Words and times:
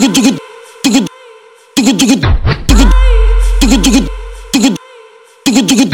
ticket 0.00 0.14
ticket 0.14 0.38
ticket 0.82 1.06
ticket 1.74 1.98
ticket 1.98 2.20
ticket 2.68 2.90
ticket 3.60 3.82
ticket 3.82 4.06
ticket 4.52 4.76
ticket 5.44 5.68
ticket 5.68 5.87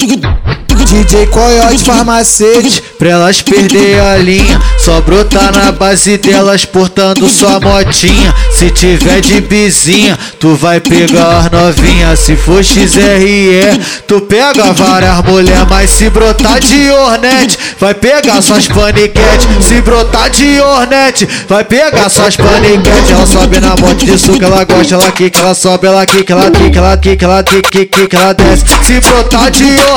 DJ 0.00 1.26
Coyote 1.26 1.78
farmacete 1.84 2.82
Pra 2.98 3.10
elas 3.10 3.42
perder 3.42 4.00
a 4.00 4.16
linha 4.16 4.60
Só 4.78 5.00
brotar 5.02 5.54
na 5.54 5.70
base 5.70 6.16
delas 6.16 6.64
portando 6.64 7.28
sua 7.28 7.60
motinha. 7.60 8.34
Se 8.50 8.70
tiver 8.70 9.20
de 9.20 9.40
bizinha 9.42 10.18
Tu 10.38 10.54
vai 10.56 10.80
pegar 10.80 11.38
as 11.38 11.50
novinha. 11.50 12.16
Se 12.16 12.34
for 12.34 12.64
XRE 12.64 13.78
Tu 14.06 14.20
pega 14.22 14.72
várias 14.72 15.22
mulher 15.22 15.66
Mas 15.68 15.90
se 15.90 16.08
brotar 16.08 16.58
de 16.60 16.90
ornete 16.90 17.58
Vai 17.78 17.94
pegar 17.94 18.40
suas 18.40 18.66
paniquete. 18.66 19.48
Se 19.60 19.80
brotar 19.82 20.30
de 20.30 20.60
ornete 20.60 21.28
Vai 21.48 21.62
pegar 21.62 22.08
suas 22.08 22.36
paniquete. 22.36 23.12
Ela 23.12 23.26
sobe 23.26 23.60
na 23.60 23.76
moto 23.76 24.04
de 24.04 24.18
suco 24.18 24.42
Ela 24.42 24.64
gosta, 24.64 24.94
ela 24.94 25.12
quica 25.12 25.40
Ela 25.40 25.54
sobe, 25.54 25.86
ela 25.86 26.06
quica 26.06 26.32
Ela 26.32 26.50
quica, 26.50 26.78
ela 26.78 26.96
quica 26.96 27.24
Ela 27.26 27.42
quica, 27.42 27.86
quica, 27.86 28.16
ela 28.16 28.32
desce. 28.32 28.64
Se 28.82 28.98
brotar 29.00 29.50
de 29.50 29.64
ornete 29.64 29.89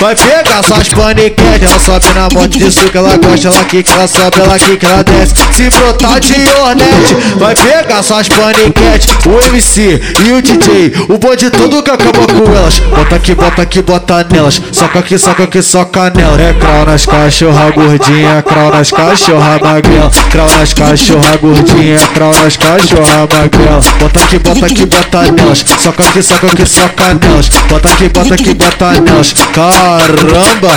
Vai 0.00 0.16
pegar 0.16 0.62
suas 0.62 0.88
paniquete 0.88 1.64
Ela 1.64 1.78
sobe 1.78 2.06
na 2.14 2.22
moto 2.32 2.48
de 2.48 2.70
suco, 2.72 2.96
ela 2.96 3.16
gosta, 3.18 3.48
ela 3.48 3.64
quica, 3.64 3.92
ela 3.92 4.08
sobe, 4.08 4.40
ela 4.40 4.58
quica, 4.58 4.86
ela 4.86 5.04
desce. 5.04 5.34
Se 5.52 5.68
brotar 5.68 6.20
de 6.20 6.32
ornete, 6.32 7.14
vai 7.36 7.54
pegar 7.54 8.02
suas 8.02 8.28
paniquete. 8.28 9.08
O 9.26 9.46
MC 9.46 10.00
e 10.24 10.32
o 10.32 10.40
DJ, 10.40 10.92
o 11.10 11.18
bonde 11.18 11.50
todo 11.50 11.82
que 11.82 11.90
acaba 11.90 12.26
com 12.26 12.56
elas. 12.56 12.78
Bota 12.78 13.16
aqui, 13.16 13.34
bota 13.34 13.62
aqui, 13.62 13.82
bota 13.82 14.26
nelas. 14.32 14.60
Soca 14.72 15.00
aqui, 15.00 15.18
soca 15.18 15.44
aqui, 15.44 15.62
soca 15.62 16.10
nela 16.10 16.40
É 16.40 16.54
crau 16.54 16.86
nas 16.86 17.04
cachorra 17.04 17.70
gordinha, 17.72 18.42
crau 18.42 18.70
nas 18.70 18.90
cachorra 18.90 19.58
magrela. 19.62 20.10
Crau 20.30 20.50
nas 20.58 20.72
cachorra 20.72 21.36
gordinha, 21.36 21.98
crau 22.14 22.34
nas 22.42 22.56
cachorra 22.56 23.28
magrela. 23.32 23.80
Bota 24.00 24.20
aqui, 24.20 24.38
bota 24.38 24.66
aqui, 24.66 24.86
bota 24.86 25.32
nelas. 25.32 25.64
Soca 25.82 26.02
aqui, 26.02 26.22
soca 26.22 26.46
aqui, 26.46 26.66
soca 26.66 27.14
nelas. 27.14 27.48
Bota 27.68 27.88
aqui, 27.90 28.08
bota 28.08 28.34
aqui, 28.34 28.54
bota 28.54 28.92
nelas 28.92 29.09
Caramba! 29.52 30.70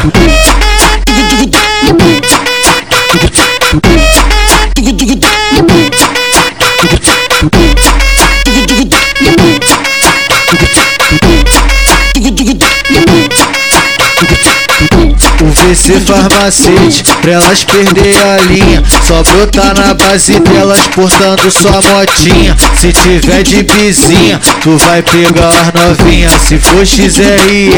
O 15.84 15.86
VC 15.86 16.00
farmacete, 16.00 17.04
pra 17.22 17.34
elas 17.34 17.66
perder 17.66 18.16
a 18.16 18.38
linha. 18.44 18.82
Só 19.06 19.22
brotar 19.24 19.78
na 19.78 19.94
base 19.94 20.40
delas 20.40 20.80
portando 20.96 21.52
sua 21.52 21.82
motinha. 21.82 22.56
Se 22.80 22.94
tiver 22.94 23.44
de 23.44 23.64
bizinha, 23.64 24.40
tu 24.62 24.78
vai 24.78 25.02
pegar 25.02 25.50
as 25.50 25.74
novinha. 25.74 26.30
Se 26.40 26.58
for 26.58 26.86
XRE, 26.86 27.72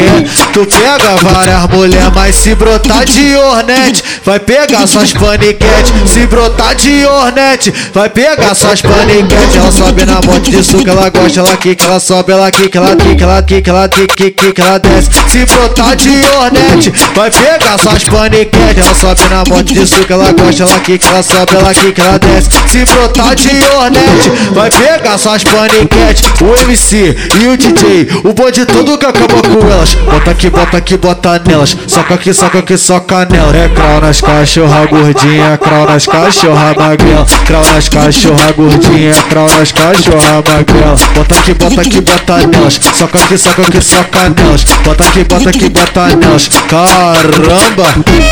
tu 0.52 0.64
pega 0.66 1.16
várias 1.20 1.68
mulher 1.68 2.12
Mas 2.14 2.36
se 2.36 2.54
brotar 2.54 3.04
de 3.04 3.36
ornete, 3.36 4.04
vai 4.24 4.38
pegar 4.38 4.86
suas 4.86 5.12
paniquete. 5.12 5.92
Se 6.06 6.26
brotar 6.26 6.76
de 6.76 7.04
ornete, 7.04 7.74
vai 7.92 8.08
pegar 8.08 8.54
suas 8.54 8.82
paniquete. 8.82 9.58
Ela 9.58 9.72
sobe 9.72 10.04
na 10.04 10.20
moto 10.20 10.48
de 10.48 10.62
suco, 10.62 10.88
ela 10.88 11.10
gosta, 11.10 11.40
ela 11.40 11.56
quica 11.56 11.84
Ela 11.84 11.98
sobe, 11.98 12.32
ela 12.32 12.50
quica, 12.52 12.78
ela 12.78 12.94
quica, 12.94 13.24
ela 13.24 13.42
quica, 13.42 13.70
ela 13.70 13.88
quica, 13.88 14.30
quica, 14.30 14.62
ela 14.62 14.78
desce. 14.78 15.10
Se 15.28 15.44
brotar 15.46 15.96
de 15.96 16.10
ornete, 16.38 16.92
vai 17.12 17.30
pegar 17.30 17.56
pegar 17.58 17.78
suas 17.96 18.04
paniquete 18.04 18.80
Ela 18.80 18.94
sobe 18.94 19.20
na 19.28 19.38
moto 19.48 19.64
de 19.64 19.86
suco, 19.86 20.12
ela 20.12 20.32
gosta, 20.32 20.64
ela 20.64 20.80
quica 20.80 21.06
Ela 21.08 21.22
sobe, 21.22 21.54
ela 21.54 21.74
quica, 21.74 22.02
ela 22.02 22.18
desce. 22.18 22.48
Se 22.68 22.84
brotar 22.84 23.34
de 23.34 23.48
ornete, 23.48 24.30
vai 24.52 24.70
pegar 24.70 25.18
suas 25.18 25.42
paniquete. 25.44 26.22
O 26.42 26.54
MC 26.62 27.16
e 27.40 27.48
o 27.48 27.56
DJ, 27.56 28.08
o 28.24 28.32
bonde 28.32 28.66
todo 28.66 28.98
que 28.98 29.06
acaba 29.06 29.42
com 29.42 29.70
elas. 29.70 29.94
Bota 29.94 30.30
aqui, 30.30 30.50
bota 30.50 30.76
aqui, 30.76 30.96
bota 30.96 31.42
nelas. 31.46 31.76
Soca 31.86 32.14
aqui, 32.14 32.34
soca 32.34 32.58
aqui, 32.58 32.76
soca 32.76 33.24
nela 33.26 33.56
É 33.56 33.68
crau 33.68 34.00
nas 34.00 34.20
cachorra 34.20 34.86
gordinha, 34.86 35.58
crau 35.58 35.86
nas 35.86 36.06
cachorra 36.06 36.74
magrela. 36.76 37.26
Crau 37.46 37.64
nas 37.72 37.88
cachorra 37.88 38.52
gordinha, 38.52 39.14
crau 39.30 39.48
nas 39.58 39.72
cachorra 39.72 40.42
magrela. 40.48 40.96
Bota 41.14 41.34
aqui, 41.36 41.54
bota 41.54 41.80
aqui, 41.80 42.00
bota 42.00 42.46
nelas. 42.46 42.80
Soca 42.98 43.18
aqui, 43.18 43.38
soca 43.38 43.62
aqui, 43.62 43.80
soca 43.80 44.28
nelas. 44.28 44.64
Bota 44.84 45.04
aqui, 45.04 45.24
bota 45.24 45.50
aqui, 45.50 45.68
bota 45.68 46.16
nelas. 46.16 46.48
Caramba! 46.68 47.85
Caramba! 47.86 48.26